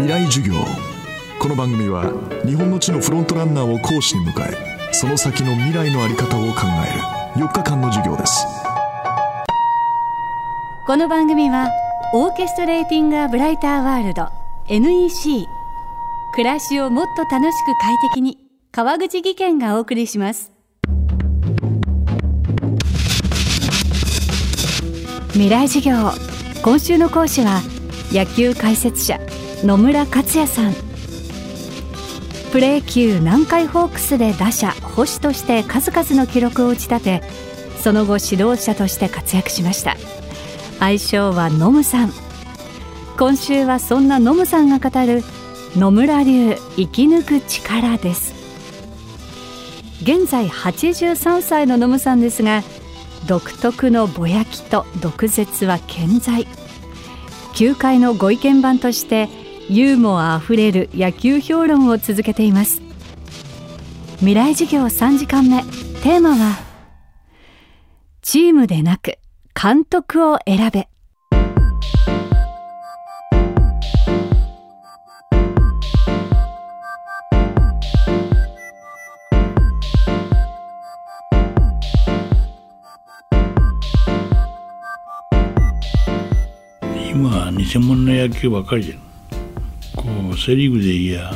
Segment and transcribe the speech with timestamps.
[0.00, 0.54] 未来授業。
[1.38, 2.10] この番組は
[2.46, 6.62] 日本の地のフロントランナーを講師に迎えその先の未来の在り方を考
[7.36, 8.46] える4日間の授業です。
[10.86, 11.68] この番組は
[12.14, 14.30] オーケストレーティング・ア・ブライター・ワールド
[14.68, 15.46] NEC
[16.32, 18.38] 暮らしをもっと楽しく快適に
[18.72, 20.50] 川口義賢がお送りします。
[25.32, 25.94] 未来授業。
[26.62, 27.60] 今週の講師は
[28.12, 29.29] 野球解説者
[29.64, 30.72] 野村克也さん。
[32.50, 37.22] プロ野球南海ホークスで打者捕手として数々の記録を打ち立て
[37.78, 39.96] その後指導者として活躍しました。
[40.80, 42.12] 愛称はノムさん。
[43.18, 45.22] 今週はそんなノムさんが語る
[45.76, 48.32] 野村流生き抜く力です。
[50.02, 52.62] 現在83歳のノムさんですが
[53.26, 56.46] 独特のぼやきと毒舌は健在。
[57.54, 59.28] 球界のご意見番として
[59.72, 62.82] ユーモアあふれる野球評論を続けています。
[64.16, 65.62] 未来授業3時間目。
[66.02, 66.58] テーマは
[68.20, 69.18] チームでなく
[69.54, 70.88] 監督を選べ。
[87.12, 89.09] 今は偽物の野球ばかりじゃん。
[90.36, 91.32] セ・リーグでいや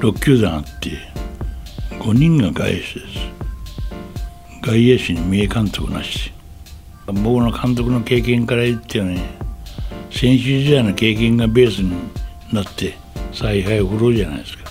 [0.00, 0.90] 6球団あって
[1.98, 2.94] 5人が外野手です。
[4.62, 6.32] 外野手に名監督なし。
[7.06, 9.22] 僕の監督の経験から言ってはね
[10.10, 11.92] 選手時代の経験がベースに
[12.52, 12.96] なって
[13.32, 14.64] 采配を振ろうじゃないですか。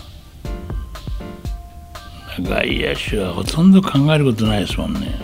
[2.41, 5.19] 外野手はほとんど考えることないですもんね。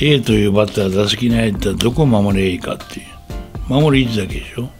[0.00, 3.06] A というバッター打席に入ったらどこを守ればいいかっていう。
[3.68, 4.70] 守る位置だけでしょ。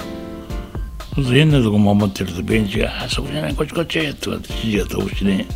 [1.25, 5.47] 変なとこ守ってるとベンチが「あそこじゃないこっちこっち」とかって指示が飛ぶしね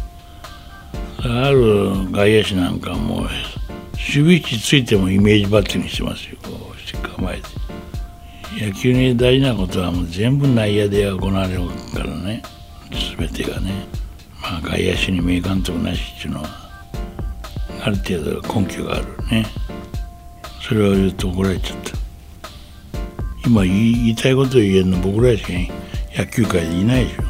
[1.18, 3.28] ある外野手なんかもう
[4.02, 6.36] 守備位置ついてもイメージバッティングしてますよ。
[6.42, 7.42] こうして構えて。
[8.66, 11.60] 野球に大事なことはもう全部内野で行われる
[11.94, 12.42] からね。
[13.16, 13.86] 全てがね。
[14.40, 16.48] まあ外野手に名監督なしっていうのは
[17.80, 19.46] ある程度根拠があるね。
[20.60, 22.01] それを言うと怒られちゃった。
[23.44, 25.52] 今言いたいこと言えるの僕らしか
[26.16, 27.22] 野球界でいないでしょ。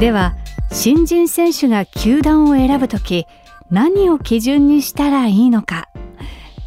[0.00, 0.34] では
[0.72, 3.26] 新人選手が球団を選ぶ時
[3.70, 5.88] 何を基準にしたらいいのか。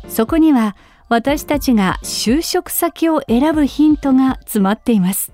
[0.07, 0.75] そこには
[1.09, 5.31] 私たちが就職先を選ぶヒントが詰まっています。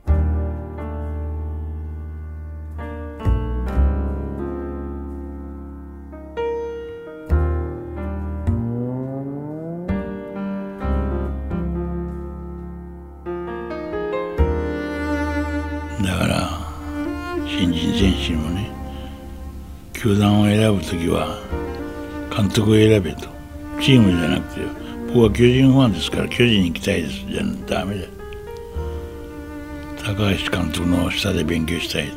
[16.03, 16.59] だから
[17.47, 18.69] 新人選手にもね
[19.93, 21.39] 球団を選ぶ時は
[22.35, 23.33] 監督を選べと。
[23.81, 24.61] チームじゃなくて
[25.07, 27.25] 僕は巨人ファンですから巨人に行きたいです。
[27.27, 28.07] じゃダメだ
[30.03, 32.11] 高橋監督の下で勉強したい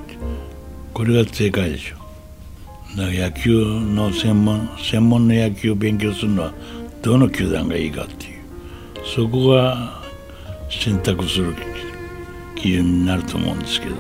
[0.93, 1.97] これが正解でしょ。
[2.97, 6.53] だから野球の専門専門の野球を勉強するのは
[7.03, 8.43] どの球団がいいかっていう。
[9.15, 10.03] そこが
[10.71, 11.55] 選択する
[12.57, 13.95] 基準になると思うんですけど。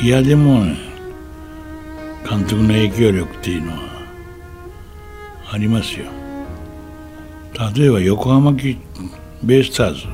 [0.00, 0.78] いやでもね
[2.28, 3.78] 監督の影響力っていうのは
[5.52, 6.06] ありますよ。
[7.76, 10.02] 例えば横浜ベイスターズ。
[10.02, 10.08] 一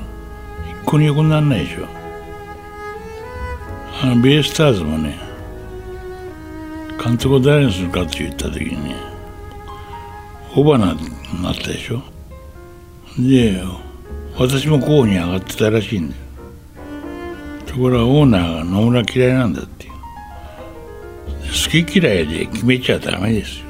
[0.86, 1.86] 個に横にならないでしょ。
[4.02, 5.18] あのベイスターズもね
[7.02, 8.96] 監督を誰にするかって言った時にね
[10.54, 11.00] 小花に
[11.42, 12.02] なったでしょ。
[13.18, 13.62] で
[14.38, 16.25] 私も候補に上がってたらしいんだよ。
[17.76, 19.92] ところがオーナーが野村嫌いなんだっていう。
[21.42, 23.66] 好き嫌いで決めちゃダメですよ、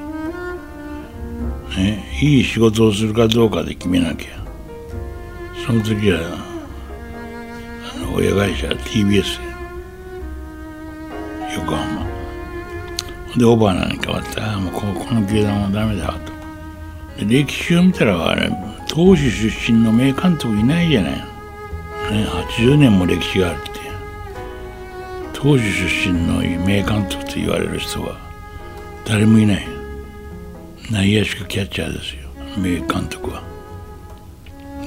[1.76, 4.28] ね、いい仕事をするかどうかで決めなきゃ。
[5.66, 6.20] その時は
[7.96, 9.40] あの親会社 TBS
[11.56, 12.06] 横浜。
[13.36, 16.32] でオバナに変わってああもうここの球団はダメだと。
[17.24, 18.50] 歴史を見たらあれ
[18.88, 22.24] 投手出身の名監督いないじゃない、ね、
[22.56, 23.58] 80年も歴史がある。
[23.58, 23.75] って
[25.38, 28.16] 当時出身の名監督と言われる人は
[29.04, 29.68] 誰もいない。
[30.90, 32.30] 内野手キャッチャーですよ。
[32.56, 33.42] 名監督は。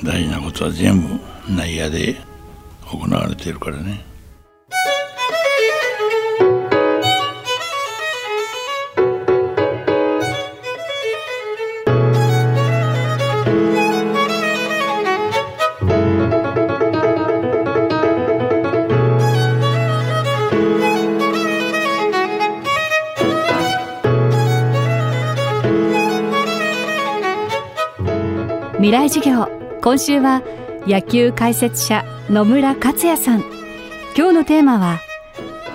[0.04, 2.16] 大事なことは全部内野で
[2.84, 4.04] 行われているからね。
[28.90, 29.48] 未来授業。
[29.84, 30.42] 今週は
[30.88, 33.42] 野球解説者野村克也さん。
[34.18, 35.00] 今日のテーマは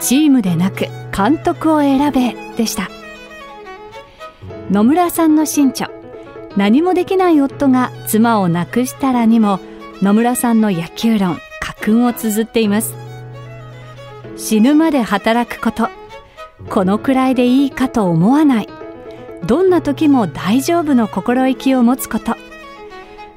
[0.00, 2.90] チームでなく監督を選べでした。
[4.69, 5.88] 野村さんの新著
[6.56, 9.60] 何もできない夫が妻を亡くしたらにも
[10.02, 12.96] 野村さんの野球論家訓を綴っています。
[14.37, 15.88] 死ぬまで働くこと
[16.69, 18.69] このくらいでいいかと思わない。
[19.46, 22.44] どんな時も大丈夫の心意気を持つこと。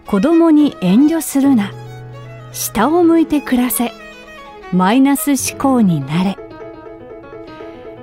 [0.07, 1.73] 子供に遠慮するな。
[2.53, 3.91] 下を向いて暮らせ。
[4.71, 6.37] マイナス思考になれ。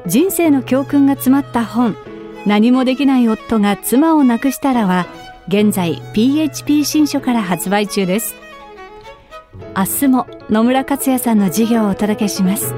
[0.07, 1.97] 人生の教訓が詰まった本。
[2.47, 5.07] 何もできない夫が妻を亡くしたらは
[5.49, 8.35] 現在 PHP 新書から発売中です。
[9.75, 12.75] 明日も野村克也さんの授業をお届けします。